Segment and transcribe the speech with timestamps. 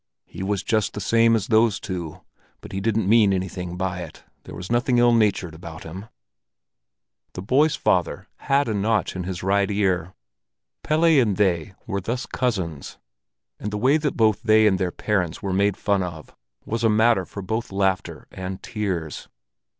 [0.25, 2.21] He was just the same as those two,
[2.59, 6.07] but he didn't mean anything by it, there was nothing ill natured about him."
[7.33, 10.15] The boys' father had a notch in his right ear.
[10.81, 12.97] Pelle and they were thus cousins;
[13.59, 16.89] and the way that both they and their parents were made fun of was a
[16.89, 19.27] matter for both laughter and tears.